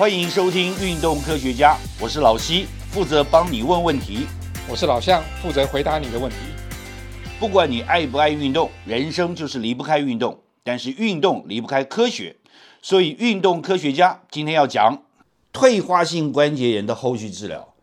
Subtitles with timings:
[0.00, 4.26] 欢迎收听《运动科学家》，我是老西，负责帮你问问题。
[4.66, 6.36] 我是老向，负责回答你的问题。
[7.38, 12.34] 不管你爱不爱运动，人生就是离不开运动，但是运动离不开科学，
[12.80, 15.02] 所以运动科学家今天要讲
[15.52, 17.74] 退化性关节炎的后续治疗。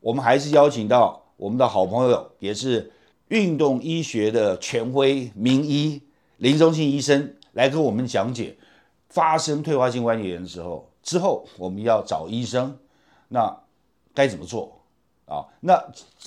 [0.00, 2.90] 我们还是邀请到我们的好朋友，也是
[3.28, 6.02] 运动医学的权威名医
[6.38, 8.56] 林中信医生来跟我们讲解
[9.08, 12.76] 发生退化性关节炎的时候，之后我们要找医生，
[13.28, 13.56] 那
[14.12, 14.76] 该怎么做
[15.24, 15.46] 啊？
[15.60, 15.80] 那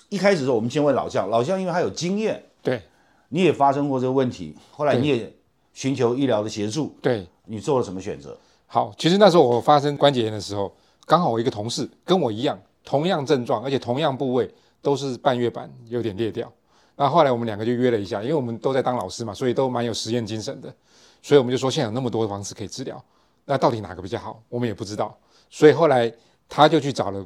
[0.07, 2.81] 一开始的时候，我们先问老将，老将因为他有经验，对
[3.27, 5.31] 你也发生过这个问题，后来你也
[5.73, 8.35] 寻求医疗的协助，对，你做了什么选择？
[8.67, 10.73] 好，其实那时候我发生关节炎的时候，
[11.05, 14.49] 刚好我一个同事跟我一样，同样症状，而且同样部位
[14.81, 16.49] 都是半月板有点裂掉。
[16.95, 20.73] 那后来我们两个就约了一下，因为我们都在当老师嘛，所以都蛮有实验精神的，
[21.21, 23.03] 所以我们就说现在有那么多方式可以治疗，
[23.49, 25.17] 那到底哪个比较好，我们也不知道。
[25.50, 26.14] 所以后来
[26.47, 27.25] 他就去找了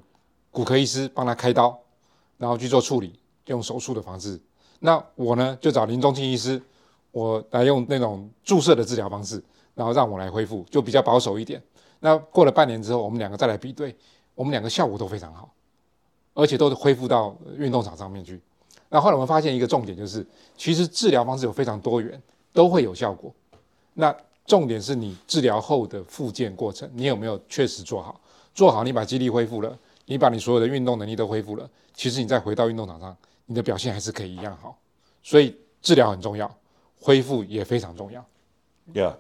[0.52, 1.78] 骨科医师帮他开刀，
[2.38, 4.40] 然后去做处理，用手术的方式。
[4.80, 6.62] 那我呢就找林中庆医师，
[7.12, 9.44] 我来用那种注射的治疗方式，
[9.76, 11.62] 然后让我来恢复，就比较保守一点。
[12.00, 13.94] 那过了半年之后，我们两个再来比对，
[14.34, 15.54] 我们两个效果都非常好，
[16.34, 18.40] 而且都是恢复到运动场上面去。
[18.88, 22.22] 那后来我们发现一个重点就是，其实治疗方式有非常多元，
[22.54, 23.30] 都会有效果。
[23.96, 28.20] 那重点是你治疗后的复健过程，你有没有确实做好？
[28.54, 34.78] 做好，你把肌力恢复了，你把你所有的运动能力都恢复了，其实你再回到运动场上，你的表现还是可以一样好。
[35.24, 36.54] 所以治疗很重要，
[37.00, 38.24] 恢复也非常重要。
[38.94, 39.18] 对啊，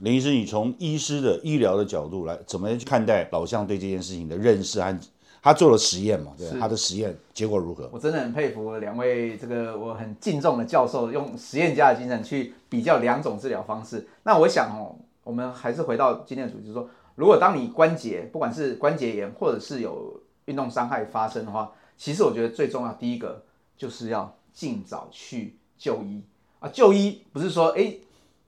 [0.00, 4.98] 林医师，你从医师的医疗的角度来，怎么去看待老向对这件事情的认识和
[5.44, 6.32] 他做了实验嘛？
[6.38, 7.86] 对他的实验结果如何？
[7.92, 14.08] 我真的很佩服两位这个我很敬重的教授，用实验家的精神去比较两种治疗方式。
[14.22, 23.44] 那我想哦，我们还是回到今天的主题，就是说，如果当你关节不管是关节炎或者是有运动伤害发生的话，其实我觉得最重要第一个
[23.76, 26.22] 就是要尽早去就医
[26.58, 26.70] 啊。
[26.70, 27.94] 就医不是说哎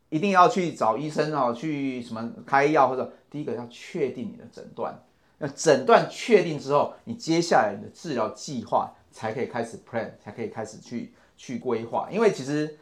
[0.09, 4.99] 一定要去找医生哦，去什么开药或者第一个要确定你的诊断。
[5.39, 12.09] 那诊断确定之后，你接下来你的治疗计划才可以开始 plan，才可以开始去去规划。
[12.11, 12.79] 因为其实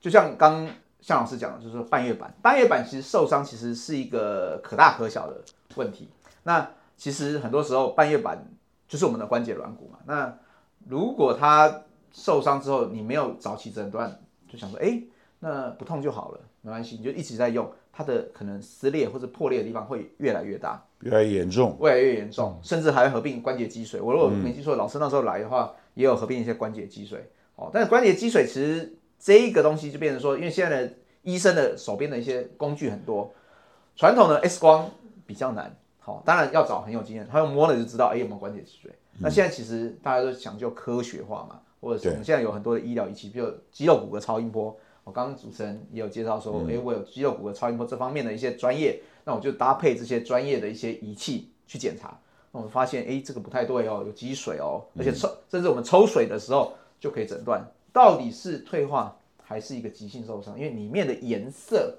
[0.00, 0.68] 就像刚
[1.00, 5.42] 向老师讲的，就是说半月板，半月板其实受伤其实是一个可大可小的
[5.76, 6.08] 问题。
[6.42, 8.46] 那其实很多时候半月板
[8.86, 9.98] 就是我们的关节软骨嘛。
[10.06, 10.38] 那
[10.86, 11.82] 如果它
[12.12, 15.02] 受伤之后，你没有早期诊断，就想说，哎，
[15.44, 20.82] 那不痛就好了，没关系，你就一直在用，它的可能撕裂或者破裂的地方会越来越大。
[21.00, 24.00] 越来越严重，越来越严重，甚至还会合并关节积水。
[24.00, 27.30] 我如果没记错，老师那时候来的话，也有合并一些关节积水。
[27.56, 33.30] 哦，但是关节积水其实这一个东西就变成说，因为现在的医生的手边的一些工具很多，
[33.96, 34.90] 传统的 X 光
[35.26, 35.76] 比较难。
[35.98, 38.90] 好、当然要找很有经验，他用摸了就知道，哎，有没有关节积水。
[39.18, 44.74] 那现在其实大家都讲究科学化嘛，或者是我们现在有很多的医疗仪器，比如肌肉骨骼超音波。
[45.04, 52.18] 我刚刚主持人也有介绍说，哎、我有肌肉骨骼超音波这方面的一些专业，那我就搭配这些专业的一些仪器去检查。
[52.50, 57.62] 那我们发现，哎，这个不太对哦，有积水哦，而且抽，甚至我们抽水的时候就可以诊断
[57.92, 61.98] 到底是退化还是一个急性受伤，因为里面的颜色，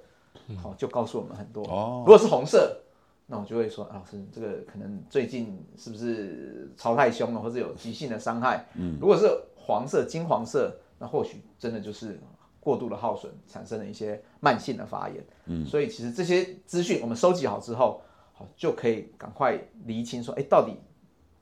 [0.61, 1.63] 好、就告诉我们很多。
[1.65, 2.77] 哦如果是红色，
[3.27, 8.65] 那我就会说，啊老师，这个可能最近是不是超太凶了，或者有急性的伤害？
[8.75, 12.19] 嗯，如果是黄色、金黄色，那或许真的就是
[12.65, 15.23] 过度的耗损产生了一些慢性的发炎。
[15.45, 18.01] 嗯，所以其实这些资讯我们收集好之后，
[18.33, 19.55] 好就可以赶快
[19.85, 20.75] 厘清说，哎，到底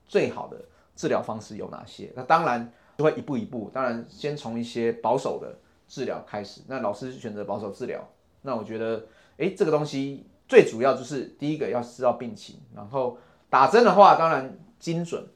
[0.06, 0.62] 最好的
[0.94, 2.12] 治疗方式有哪些？
[2.14, 5.56] 那当然就会一步一步，当然先从一些保守的
[5.88, 6.60] 治疗开始。
[6.66, 8.06] 那老师选择保守治疗，
[8.42, 9.06] 那我觉得，
[9.38, 13.16] 哎，这个东西最主要就是第一个要知道病情，然后
[13.48, 15.26] 打针的话，当然精准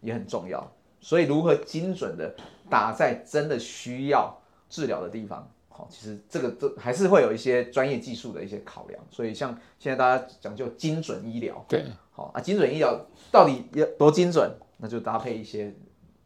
[0.00, 0.72] 也很重要。
[0.98, 2.34] 所以如何精准的
[2.68, 4.36] 打在真的需要
[4.68, 9.00] 治疗的地方，好，其实这个都还是会有一些专业技术的一些考量。
[9.10, 12.98] 所以像现在大家讲究精准医疗，对，好啊，精准医疗
[13.30, 14.50] 到底要多精准？
[14.78, 15.74] 那就搭配一些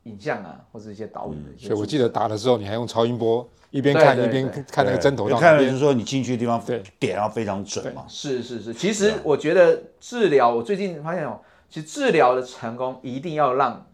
[0.05, 5.53] 影像啊，或者一些导引的一些所以我记得得打的时候，你还用超音波一边看一边看那个针头对到哪边。
[5.53, 8.05] 看了就是说你进去的地方对点要非常准嘛。
[8.09, 13.87] 是是是，其实我觉得治疗，我最近发现哦，其实治疗的成功一定要让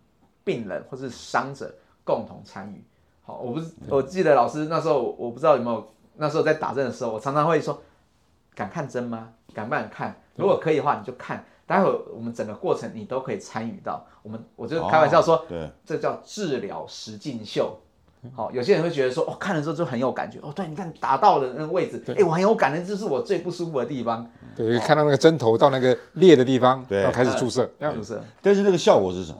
[0.42, 2.82] 病人或是伤者共同参与。
[3.26, 7.82] 好，我不是，我记得老师那时候，我不知道有没有，那时候在打针的时候，我常常会说，
[8.54, 9.30] 敢看针吗？
[9.52, 10.14] 敢不敢看？
[10.36, 11.44] 如果可以的话，你就看。
[11.66, 14.06] 待会儿我们整个过程你都可以参与到。
[14.22, 17.76] 我们我就开玩笑说，哦对，这叫治疗实境秀。
[18.36, 20.38] 好，有些人会觉得说，哦，看了之后就很有感觉。
[20.42, 24.24] 哦，对，你看打到的那个位置，哎，我很有感的，这是我最不舒服的地方。
[24.54, 29.38] 对，看到那个针头到那个裂的地方，对然后开始注射，注射但是那个效果是什么？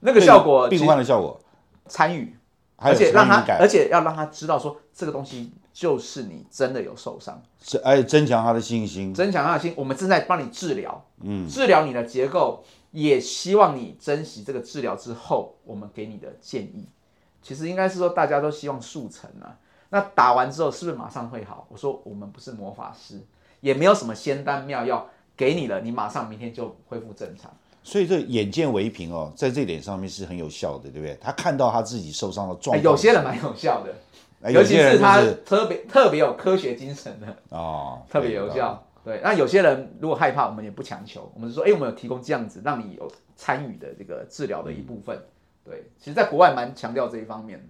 [0.00, 1.40] 那个效果病患的效果，
[1.86, 2.36] 参与，
[2.82, 7.42] 而且让他而且要让他知道说这个东西就是你真的有受伤。
[7.60, 9.14] 是而且增强他的信心。
[9.14, 16.88] 增强他的心，我们正在帮你治疗，嗯，治疗你的结构，也希望你珍惜这个治疗之后我们给你的建议。
[17.40, 19.58] 其实应该是说大家都希望速成啊，
[19.90, 21.66] 那打完之后是不是马上会好？
[21.70, 23.20] 我说我们不是魔法师，
[23.60, 27.50] 也没有什么仙丹妙药给你了，你马上明天就恢复正常。
[27.82, 31.16] 所以这眼见为凭哦，在这点上面是很有效的，对不对？
[31.20, 33.94] 他看到他自己受伤的状况，哎有些人蛮有效的，
[34.42, 37.36] 哎，尤其是他特别特别有科学精神的。
[37.50, 38.82] 哦， 特别有效。
[39.04, 45.20] 对，那有些人如果害怕，我们也不强求，我们是说，哎、我们有提供这样子，让你有参与的这个治疗的一部分。
[45.64, 47.64] 对，其实，在国外蛮强调这一方面的。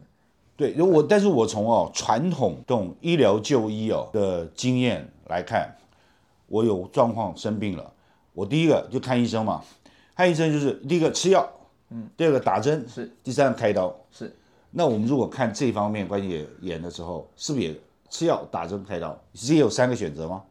[0.55, 5.75] 对，如果但是我从哦传统这种医疗就医哦的经验来看，
[6.49, 7.91] 我有状况生病了，
[8.35, 9.63] 我第一个就看医生嘛，
[10.17, 11.49] 看医生就是第一个吃药，
[11.91, 14.35] 嗯，第二个打针，是，第三个开刀，是。
[14.71, 20.43] 那我们如果看这方面关节炎的时候，是不是也吃药、打针、开刀，只有三个选择吗？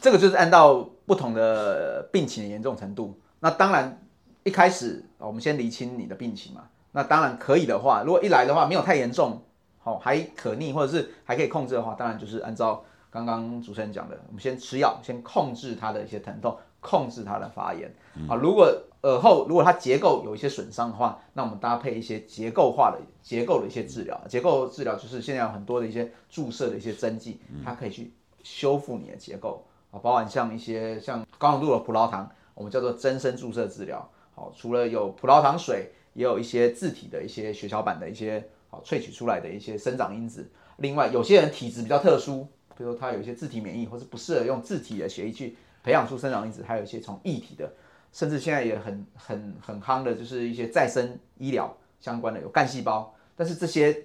[0.00, 3.18] 这个就是按照不同的病情的严重程度。
[3.40, 4.00] 那当然，
[4.44, 6.62] 一开始我们先厘清你的病情嘛。
[6.92, 9.42] 那当然可以的话，如果一来的话没有太严重，
[9.78, 17.92] 好、还可逆或者是还可以控制的话，当然就是按照刚刚主持人讲的，我们先吃药，先控制它的一些疼痛，控制它的发炎。
[18.28, 18.72] 啊，如果
[19.04, 24.18] 耳后如果它结构有一些损伤的话，那我们搭配一些结构化的结构的一些治疗。
[24.26, 28.12] 结构治疗就是现在有很多的一些注射的一些针剂，它可以去
[28.42, 34.10] 修复你的结构啊，包含像一些像高浓度的葡萄糖，我们叫做增生注射治疗。
[34.34, 40.50] 好，除了有葡萄糖水，也有一些自体的一些血小板的一些好萃取出来的一些生长因子。
[40.78, 47.72] 另外，有些人体质比较特殊，比如说他有一些自体免疫，或是不适合用自体的血液去培养出生长因子，还有一些从异体的，
[48.14, 53.12] 甚至现在也很很很夯的，就是一些再生医疗相关的有干细胞。
[53.34, 54.04] 但是这些，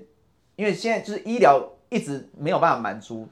[0.56, 3.28] 因为现在就是医疗一直没有办法满足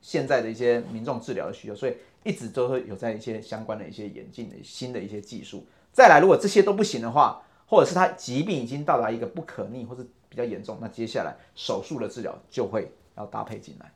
[0.00, 5.66] 现在的一些民众治疗的需求，所以一直都会有在一些相关的一些演进的新的一些技术。
[5.92, 13.92] 再来，如果这些都不行的话，或者是他疾病已经到达一个不可逆或是比较严重，那接下来手术的治疗就会要搭配进来。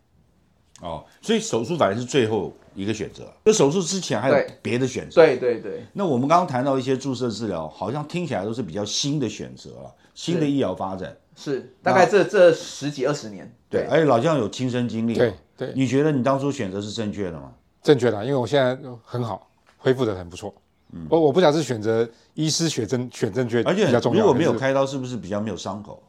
[0.81, 3.33] 哦，所以手术反而是最后一个选择。
[3.45, 5.23] 就手术之前还有别的选择。
[5.23, 11.17] 对对对，那我们刚刚谈到一些注射治疗，好像听起来都是比较新的选择了，新的医疗发展。
[11.37, 15.15] 是大概这这十几二十年，对，而且老将有亲身经历。
[15.15, 17.53] 对对，你觉得你当初选择是正确的吗？
[17.83, 19.49] 正确的，因为我现在很好，
[19.79, 20.55] 恢复的很不错。
[20.93, 24.21] 嗯我我不想是选择医师选正选正确，而且比较重要。
[24.21, 26.01] 如果没有开刀，是不是比较没有伤口？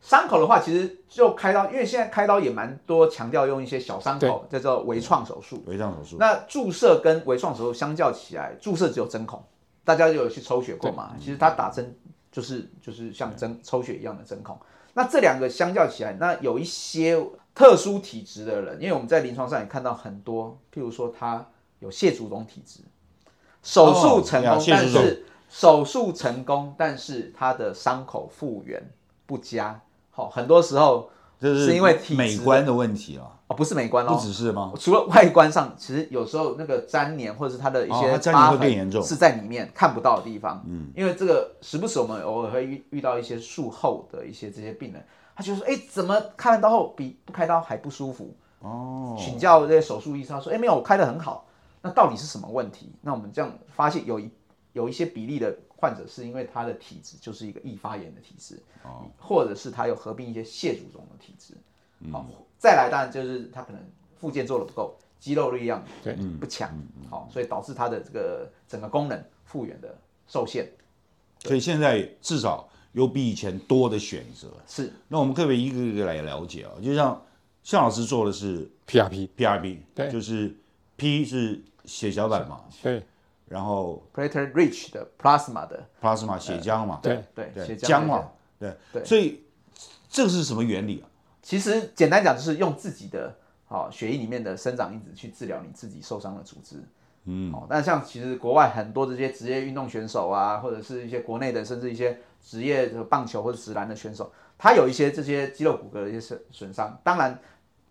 [0.00, 5.62] 伤口的话，其实就开刀，因为现在开刀也蛮多强调用一些小伤口，叫做微创手术。
[5.66, 6.16] 微创手术。
[6.18, 9.42] 那注射跟微创手术相较起来，注射只有针孔，
[9.84, 11.14] 大家有去抽血过嘛？
[11.18, 11.94] 其实它打针
[12.32, 14.58] 就是就是像针抽血一样的针孔。
[14.94, 17.22] 那这两个相较起来，那有一些
[17.54, 21.46] 特殊体质的人，因为我们在临床上也看到很多，譬如说他
[21.80, 22.80] 有蟹足肿体质，
[23.62, 28.90] 手术成功，但是手术成功，但是他的伤口复原
[29.26, 29.78] 不佳。
[30.10, 31.08] 好、很多时候
[31.38, 34.72] 就是因为体美观的问题啊，哦，不是美观哦，不只是吗？
[34.78, 40.62] 除了外观上，其实有时候那个粘连或者是它的一些粘连疤痕会更严重是在里面看不到的地方。
[40.66, 48.34] 嗯，因为这个时不时我们偶尔会遇遇到一些术后的一些这些病人，他就说，哎，怎么开完刀后比不开刀还不舒服？
[48.60, 51.46] 哦，请教这些手术医生，他说，哎，没有，我开的很好。
[51.82, 52.92] 那到底是什么问题？
[53.00, 54.30] 那我们这样发现有一
[54.74, 59.06] 有一些比例的患者是因为他的体质就是一个易发炎的体质，哦。
[59.18, 61.54] 或者是他有合并一些蟹足肿的体质。
[62.00, 62.12] 嗯。
[62.12, 62.26] 好、
[62.58, 63.80] 再来当然就是他可能
[64.18, 66.14] 附件做的不够，肌肉力量对。
[66.38, 66.70] 不强，
[67.08, 70.70] 好、所以导致他的这个整个功能复原的受限。
[71.38, 74.48] 所以现在至少有比以前多的选择。
[74.66, 74.92] 是。
[75.08, 76.72] 那我们可不可以一个一个来了解啊？
[76.82, 77.22] 就像
[77.62, 80.10] 向老师做的是 PRP，PRP，对。
[80.10, 80.54] 就是
[80.96, 83.02] P 是血小板嘛，对
[83.50, 88.30] 然后 platelet rich 的 plasma 的，plasma 血浆嘛，对对对，血浆嘛
[88.60, 88.72] 对。
[88.92, 89.04] 对。
[89.04, 89.42] 所以
[90.08, 91.10] 这个是什么原理啊？
[91.42, 96.76] 其实简单讲就是用自己的好、血液里面的生长因子去治疗你自己受伤的组织。
[97.24, 107.36] 嗯，哦，但像其实国外很多这些职业运动选手啊，或者是一些国内的，甚至一些职业的棒球或者直篮的选手，他有一些这些肌肉骨骼的一些损损伤，当然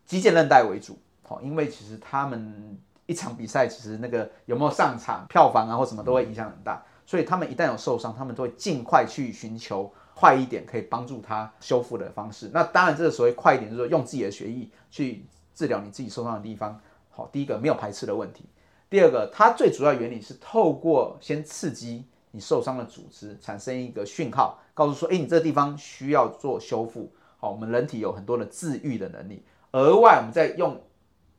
[0.06, 0.98] 肌腱韧带为主，
[1.28, 12.52] 哦，因为其实他们一场比赛其实那个有没有上场、票房啊或什么都会影响很大，所以他们一旦有受伤，他们都会尽快去寻求快一点可以帮助他修复的方式。
[12.54, 15.26] 那当然，这个所谓快一点，就是说用自己的血液去
[15.56, 16.80] 治疗你自己受伤的地方。
[17.10, 18.46] 好，第一个没有排斥的问题，
[18.92, 27.12] 第二个，它最主要原理是透过先刺激你受伤的组织，产生一个讯号，告诉说，哎，你这个地方需要做修复。
[27.38, 30.80] 好，我们人体有很多的自愈的能力，额外我们再用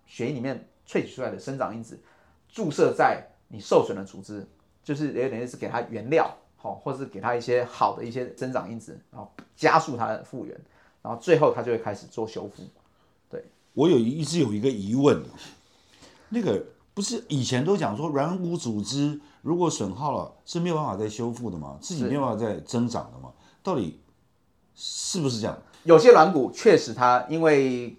[0.06, 2.00] 血液里面萃取出来的生长因子，
[2.48, 4.44] 注射在你受损的组织，
[4.82, 10.60] 就是有点类似给它原料，好，或者是给它一些好的一些增长因子，然后加速它的复原，
[11.02, 12.64] 然后最后它就会开始做修复。
[13.30, 13.44] 对
[13.74, 15.22] 我有一直有一个疑问，
[16.30, 16.64] 那个。
[16.92, 21.78] 不是以前都讲说软骨组织如果损耗了是没有办法再修复的吗？
[21.80, 23.32] 自己没有办法再增长的吗？
[23.62, 24.02] 到底
[24.74, 25.56] 是不是这样？
[25.84, 27.96] 有些软骨确实它因为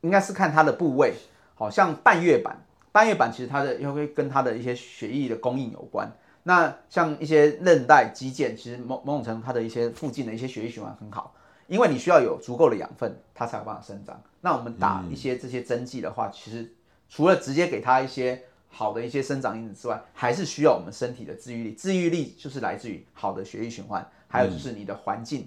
[0.00, 1.14] 应该是看它的部位，
[1.56, 2.56] 好像半月板，
[2.92, 6.08] 半月板其实它的因为跟它的一些血液的供应有关。
[6.44, 11.34] 那像一些韧带、肌腱，其实某某种程度它的一些附近的一些血液循环很好，
[11.66, 14.22] 因为你需要有足够的养分，它才有办法生长。
[14.40, 16.72] 那我们打一些这些针剂的话，其实。
[17.08, 21.72] 除了直接给它一些好的一些生长因子之外，还是需要我们身体的治愈力。
[21.72, 25.46] 治愈力就是来自于好的血液循环，还有就是你的环境，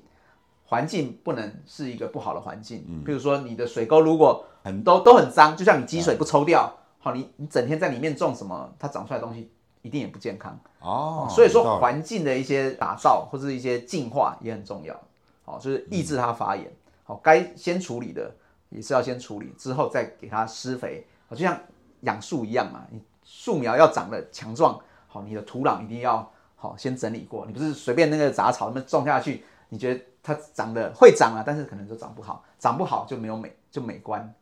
[0.69, 2.85] 环境不能是一个不好的环境。
[2.87, 10.57] 嗯，比如说你的水沟如果很都都很脏，就像你积水不抽掉，好，你你整天在里面种什么，它长出来的东西一定也不健康。
[10.79, 14.95] 哦，所以说环境的一些打造或者一些净化也很重要。
[15.43, 16.71] 好，就是抑制它发炎。
[17.03, 18.31] 好，该先处理的
[18.69, 21.03] 也是要先处理，之后再给它施肥。
[21.27, 21.59] 好就像
[22.01, 27.45] 养树一样嘛，你树苗要长得强壮，好，你的土壤一定要好先整理过。
[27.47, 34.33] 你不是随便那个杂草那么种下去，你觉得它长得会长啊，但是可能就长不好，长不好就没有美，就美观，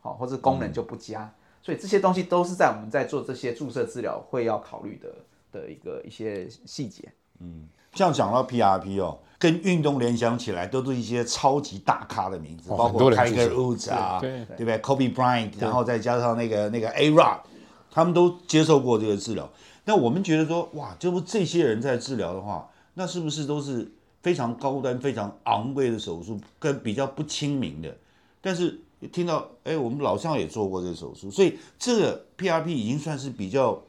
[0.00, 1.32] 好，或者功能就不佳。
[1.62, 5.08] 所以这些东西都是在我们在做这些注射治疗会要考虑的
[5.52, 7.12] 的一个一些细节。
[7.40, 9.18] 嗯，像讲到 PRP 哦。
[9.38, 17.38] 跟运动联想起来，都是一些超级大咖的名字，包括 Tiger Woods 啊，对不对？Kobe Bryant，然后再加上那个那个 A Rod，
[17.90, 19.50] 他们都接受过这个治疗。
[19.84, 23.90] 那我们觉得说，哇，这不这些人在治疗的话，那是不是都是
[24.22, 27.96] 非常高端、非常昂贵的手术，跟比较不亲民的？
[28.40, 28.80] 但是
[29.12, 33.82] 听到，哎，我们老乡也做过这个手术，所以这个 PRP 已经算是比较。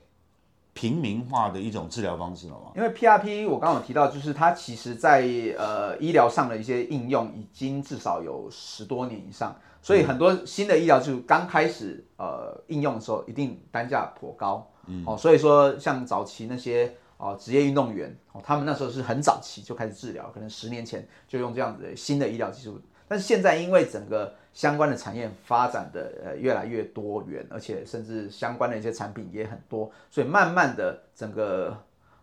[0.76, 2.72] 平民化的一种治疗方式了吗？
[2.76, 5.22] 因为 PRP 我刚刚有提到，就是它其实在
[5.56, 14.68] 呃医疗上的一些应用已经至少有十多年以上，所以很多新的医疗就刚开始呃应用的时候，一定单价颇高。
[14.88, 31.76] 嗯，哦，所以说像早期那些哦职业运动员哦，他们那时候是很早期就开始治疗，可能十年前就用这样子的新的医疗技术，但是现在因为整个相关的产业发展的呃越来越多元，而且甚至相关的一些产品也很多，所以慢慢的整个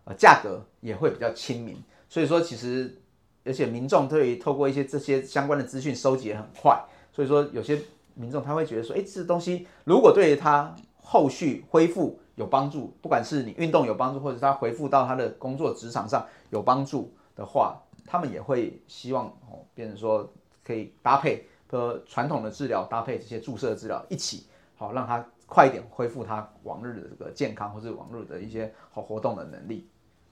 [0.05, 1.81] 呃价格也会比较亲民。
[2.07, 2.95] 所以说其实
[3.43, 6.79] 而且民众对于透过一些这些相关的资讯收集也很快，
[7.11, 7.81] 所以说有些
[8.13, 20.31] 民众他会觉得说，哎，这东西如果对于他后续恢复有帮助，不管是你运动有帮助，或者他回复到他的工作职场上有帮助的话，他们也会希望哦，变成说
[20.63, 21.47] 可以搭配。
[21.71, 24.45] 和传统的治疗搭配这些注射治疗一起，
[24.75, 29.87] 好让他快一点恢复他往日的这个健康或者往日的一些好活动的能力。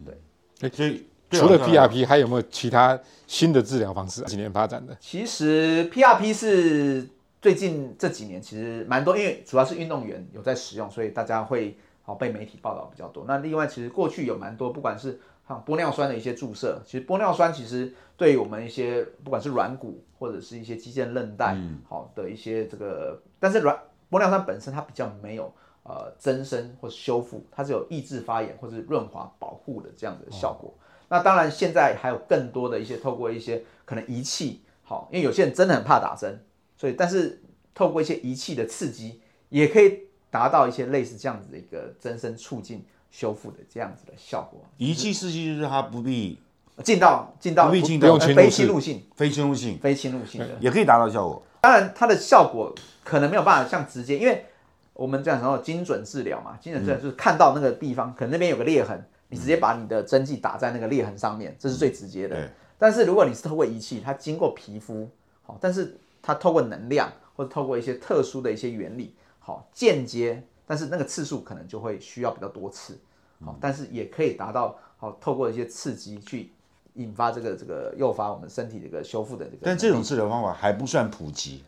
[0.05, 4.21] 对，所以除了 PRP 还有没有其他新的治疗方式？
[4.23, 4.93] 几年发展的？
[4.99, 7.07] 其实 PRP 是
[7.41, 11.77] 最近这几年其实蛮多，因为主要是运动员有在使用，所以大家会
[12.09, 13.25] 好被媒体报道比较多。
[13.27, 20.03] 那另外其实过去有蛮多，不管是像玻尿酸的一些注射，其实玻尿酸其实对于我们一些不管是软骨。
[20.19, 21.55] 或者是一些肌腱韧带
[21.87, 23.73] 好的一些这个，但是软
[24.11, 25.49] 玻尿酸本身它比较没有
[25.83, 30.73] 呃增生或者修复，它是有抑制发炎或者润滑保护的这样的效果。
[31.07, 36.43] 那当然现在还有更多的一些透过一些可能仪器好，因为有些人真的很怕打针，
[36.75, 37.41] 所以但是
[37.73, 44.61] 透过一些仪器的刺激，也可以达到一些类似这样子的一个增生促进修复的这样子的效果。
[44.77, 46.39] 仪器试剂就是它不必。
[46.81, 51.43] 进到进到不必进到非侵入性，非侵入性，非侵入性的也可以达到效果。
[51.59, 54.45] 当然，它的效果可能没有办法像直接，因为
[54.93, 62.49] 我们这样说精准治疗嘛，精准治疗就是看到那个地方，可能那边有个裂痕，你直接把你的针剂打在那个裂痕上面，这是最直接的。
[62.77, 65.09] 但是如果你是透过仪器，它经过皮肤，
[65.41, 69.13] 好，但是它透过能量或者透过一些特殊的一些原理，
[69.49, 72.99] 好，间接，但是那个次数可能就会需要比较多次，
[73.43, 76.53] 好，但是也可以达到好，透过一些刺激去。
[76.95, 81.63] 引发这个这个诱发我们身体这个修复的这个，但这种治疗方法还不算普及，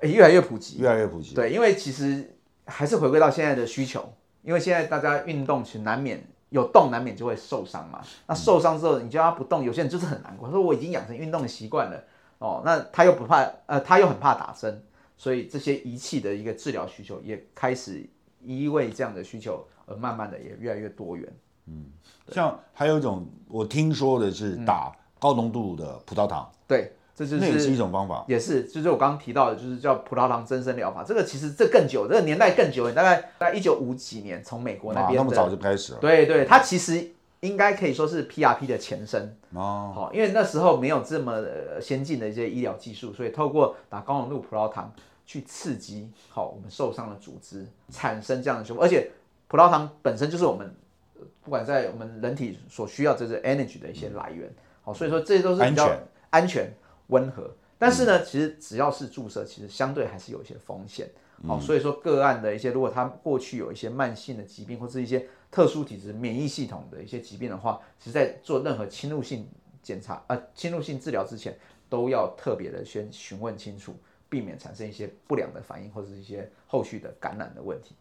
[0.00, 1.34] 哎，越来越普及，越来越普及。
[1.34, 4.10] 对，因为其实还是回归到现在的需求，
[4.42, 8.00] 因为现在大家运动其实难免有动，难免就会受伤嘛。
[8.26, 12.02] 那受伤之后，你叫他不动，有些人就是很难过，说我已经养成运动的习惯了，
[12.38, 14.82] 哦，那他又不怕，呃，他又很怕打针，
[15.16, 18.04] 所以这些仪器的一个治疗需求也开始
[18.42, 21.32] 因为这样的需求而慢慢的也越来越多元。
[21.66, 21.86] 嗯
[22.30, 28.24] 像还有一种我听说的是打高浓度的葡萄糖，对，这就那也是一是种方法。
[28.28, 31.02] 也是，就是我刚刚提到的，就是叫葡萄糖增生疗法。
[31.02, 35.98] 这个其实这更久，这个年代更久，大概在一九五几年从美国那啊，边的那么早就开始了。
[36.00, 37.13] 对对，它其实
[37.44, 39.36] 应该可以说是 PRP 的前身。
[39.52, 44.92] 哦，好，因为那时候没有这么呃先进的一些医疗技术，所以透过打高浓度葡萄糖
[45.26, 48.80] 去刺激好我们受伤的组织，产生这样的修复。
[48.80, 49.10] 而且
[49.46, 50.74] 葡萄糖本身就是我们
[51.14, 54.50] 呃不管在我们人体所需要这些 energy 的一些来源。
[54.82, 56.74] 好，所以说这些都是比较安全安全
[57.08, 57.50] 温和。
[57.76, 61.10] 但是呢，其实只要是注射，其实相对还是有一些风险。
[61.46, 69.46] 好，所以说个案的一些，如果他过去有一些慢性的疾病或是一些特殊体质免疫系统的一些疾病的话，其实在做任何侵入性
[69.84, 71.56] 检查呃侵入性治疗之前，
[71.88, 73.94] 都要特别的先询问清楚，
[74.28, 77.94] 避免产生一些不良的反应或者是一些后续的感染的问题。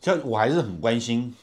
[0.00, 1.34] 像我还是很关心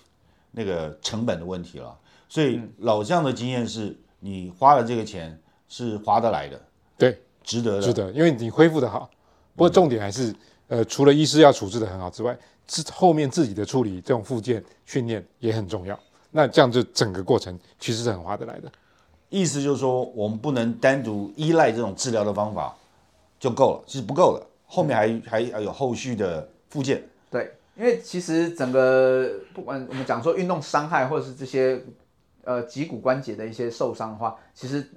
[0.49, 1.95] 那个成本的问题了。
[2.27, 5.39] 所以老将的经验是，你花了这个钱
[5.69, 6.59] 是划得来的，
[6.97, 7.81] 对，值得的。
[7.83, 9.11] 是的，因为你恢复的好。
[9.53, 10.33] 不过重点还是，
[10.71, 12.35] 呃，除了医师要处置的很好之外，
[12.65, 15.99] 自后面自己的处理这种复健训练也很重要。
[16.31, 18.71] 那这样就整个过程其实是很划得来的。
[19.27, 22.73] 意思就是说，我们不能单独依赖这种治疗的方法
[23.37, 27.03] 就够了，其实不够的，后面还还要有后续的附件。
[27.29, 31.83] 对，因为其实整个不管我们讲说运动伤害或者是这些
[32.45, 34.89] 呃脊骨关节的一些受伤的话，其实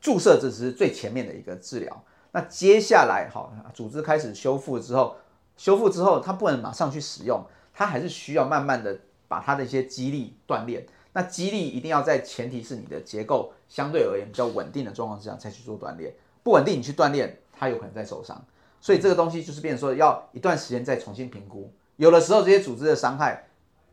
[0.00, 2.04] 注射这只是最前面的一个治疗。
[2.32, 5.16] 那接下来好，组织开始修复之后，
[5.56, 8.98] 修复之后它不能马上去使用，它还是需要慢慢的
[9.28, 10.86] 把它的一些肌力锻炼。
[11.12, 16.10] 那肌力一定要在前提是你的结构相对而言比较稳定的状况之下才去做锻炼，
[16.42, 18.42] 不稳定你去锻炼，它有可能在受伤。
[18.80, 21.70] 所以这个东西就是变成说要一段时间再重新评估。
[21.96, 23.46] 有的时候这些组织的伤害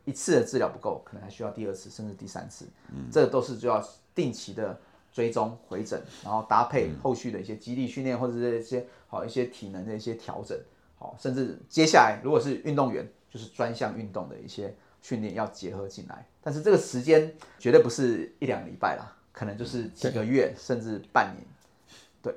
[0.05, 2.65] 一次的治疗不够，可能还需要第二次甚至第三次。
[2.93, 4.79] 嗯，这都是就要定期的
[5.11, 10.57] 追踪回诊，然后搭配后续的一些肌力训练或者是一些好一些体能的一些调整。
[10.97, 16.25] 好，甚至接下来如果是运动员，就是专项运动的一些训练要结合进来。
[16.41, 21.45] 但是这个时间绝对不是一两礼拜啦，可能就是几个月甚至半年。
[22.21, 22.35] 对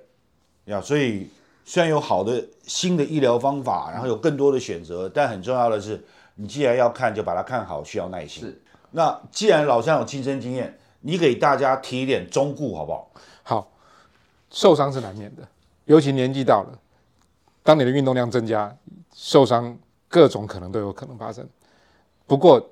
[0.67, 1.29] 呀，所以
[1.65, 6.03] 虽然有好的新的医疗方法，然后有更多的选择，但很重要的是，
[6.37, 8.45] 你既然要看，就把它看好，需要耐心。
[8.45, 8.61] 是。
[8.93, 13.11] 那既然老乡有亲身经验，你给大家提一点忠告好不好？
[13.43, 13.73] 好，
[14.51, 15.47] 受伤是难免的，
[15.85, 16.79] 尤其年纪到了，
[17.63, 18.75] 当你的运动量增加，
[19.15, 19.77] 受伤
[20.09, 21.47] 各种可能都有可能发生。
[22.27, 22.65] 不过，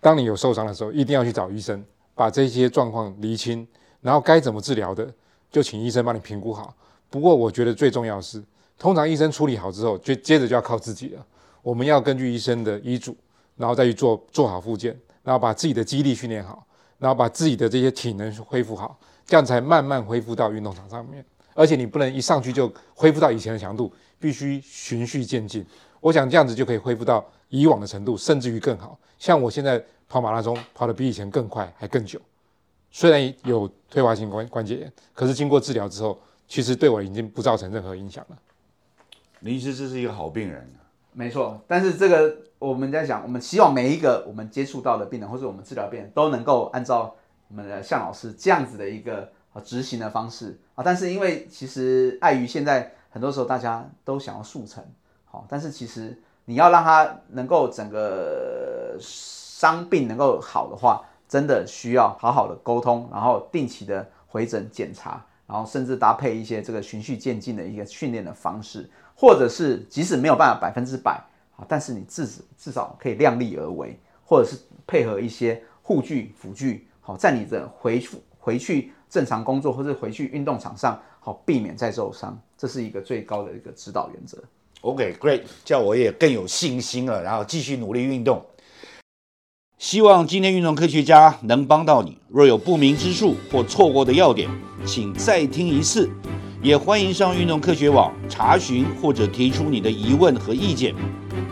[0.00, 3.66] 当你有受伤的时候，一定要去找医生，把这些状况厘清，
[4.00, 5.12] 然后该怎么治疗的，
[5.50, 6.74] 就请医生帮你评估好。
[7.10, 8.42] 不过，我觉得最重要的是，
[8.78, 11.26] 通常医生处理好之后，就接着就要靠自己了。
[11.62, 13.16] 我们要根据医生的医嘱，
[13.56, 16.64] 然后再去做做好复健，然后把自己的肌力训练好，
[16.98, 21.24] 然后把自己的这些体能恢复好，这样才慢慢恢复到运动场上面。
[21.54, 25.64] 而且你不能一上去就恢复到以前的强度，必须循序渐进。
[26.00, 28.96] 我想这样子就可以恢复到以往的程度，甚至于更好。
[29.18, 32.20] 像我现在跑马拉松跑得比以前更快，还更久。
[32.90, 38.38] 虽然有退化性关关节炎，可是经过治疗之后，其实对我已经不造成任何影响了。
[39.40, 40.68] 你意思这是一个好病人？
[41.12, 47.12] 没错，但是这个我们在讲，我们希望每一个我们接触到的病人，或者我们治疗病人都能够按照
[47.48, 50.84] 我们的向老师这样子的一个呃执行的方式啊。
[50.84, 54.84] 但是因为其实碍于现在很多时候大家都想要速成，
[55.24, 68.88] 好，但是其实你要让他能够整个伤病能够好的话，真的需要好好的沟通，然后定期的回诊检查，然后甚至搭配一些这个循序渐进的一个训练的方式。
[69.20, 72.24] 或者是即使没有办法百分之百好，但是你至
[72.56, 84.38] 至少可以量力而为，或者是配合一些护具辅具，好，在你的回复回去正常工作或者回去运动场上，好避免再受伤，这是一个最高的一个指导原则。
[84.82, 88.46] OK，Great，、叫我也更有信心了，然后继续努力运动。
[89.78, 92.18] 希望今天运动科学家能帮到你。
[92.28, 94.48] 若有不明之处或错过的要点，
[94.86, 96.08] 请再听一次。
[96.60, 100.94] 也欢迎上运动科学网查询或者提出你的疑问和意见。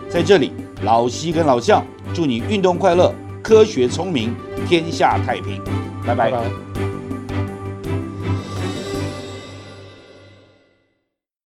[0.08, 4.34] 在这里，老西跟老向祝你运动快乐，科学聪明，
[4.68, 5.62] 天下太平。
[6.06, 6.95] 拜拜拜拜